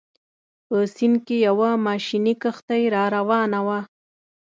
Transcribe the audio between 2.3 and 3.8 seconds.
کښتۍ راروانه وه.